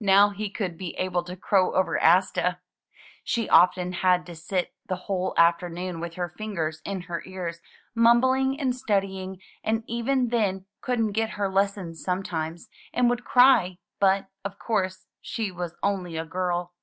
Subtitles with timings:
[0.00, 2.58] Now he could be able to crow over Asta.
[3.22, 7.60] She often had to sit the whole afternoon with her fingers in her ears,
[7.94, 14.26] mumbling and studying, and even then couldn't get her lessons sometimes, and would cry; but,
[14.44, 16.74] of course, she was only a girl.